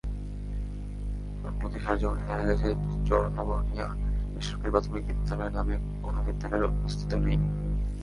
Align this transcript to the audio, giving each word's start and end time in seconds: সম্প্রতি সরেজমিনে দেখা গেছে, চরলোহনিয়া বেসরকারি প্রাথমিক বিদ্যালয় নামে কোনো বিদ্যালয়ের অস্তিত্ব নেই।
সম্প্রতি 1.41 1.77
সরেজমিনে 1.79 2.21
দেখা 2.21 2.45
গেছে, 2.49 2.69
চরলোহনিয়া 3.07 3.87
বেসরকারি 4.33 4.71
প্রাথমিক 4.71 5.03
বিদ্যালয় 5.09 5.51
নামে 5.57 5.75
কোনো 6.03 6.19
বিদ্যালয়ের 6.27 6.65
অস্তিত্ব 6.85 7.13
নেই। 7.25 7.37